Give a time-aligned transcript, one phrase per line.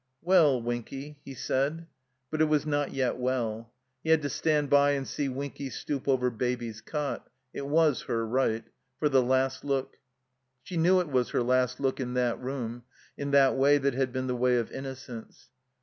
[0.23, 1.85] "Well— ^Winky," he said.
[2.31, 3.71] But it was not yet well.
[4.03, 8.25] He had to stand by and see Winky stoop over Baby's cot (it was her
[8.25, 8.63] right)
[8.97, 9.97] for the last look.
[10.63, 12.81] She knew it was her last look, in that room—
[13.15, 15.49] in that way that had been the way of innocence.